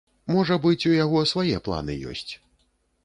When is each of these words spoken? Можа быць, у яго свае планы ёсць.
Можа 0.35 0.55
быць, 0.63 0.87
у 0.91 0.93
яго 1.05 1.21
свае 1.33 1.57
планы 1.69 2.01
ёсць. 2.13 2.29